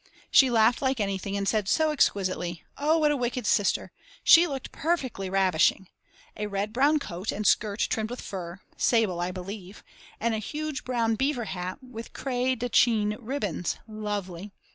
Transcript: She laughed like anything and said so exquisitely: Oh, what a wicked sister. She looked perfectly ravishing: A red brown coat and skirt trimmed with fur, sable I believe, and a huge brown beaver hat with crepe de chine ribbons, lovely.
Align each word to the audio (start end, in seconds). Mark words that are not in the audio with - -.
She 0.31 0.49
laughed 0.49 0.81
like 0.81 0.99
anything 0.99 1.37
and 1.37 1.47
said 1.47 1.69
so 1.69 1.91
exquisitely: 1.91 2.63
Oh, 2.75 2.97
what 2.97 3.11
a 3.11 3.15
wicked 3.15 3.45
sister. 3.45 3.91
She 4.23 4.47
looked 4.47 4.71
perfectly 4.71 5.29
ravishing: 5.29 5.89
A 6.35 6.47
red 6.47 6.73
brown 6.73 6.97
coat 6.97 7.31
and 7.31 7.45
skirt 7.45 7.81
trimmed 7.87 8.09
with 8.09 8.19
fur, 8.19 8.61
sable 8.77 9.21
I 9.21 9.29
believe, 9.29 9.83
and 10.19 10.33
a 10.33 10.39
huge 10.39 10.85
brown 10.85 11.17
beaver 11.17 11.45
hat 11.45 11.83
with 11.83 12.13
crepe 12.13 12.57
de 12.57 12.69
chine 12.69 13.15
ribbons, 13.19 13.77
lovely. 13.87 14.49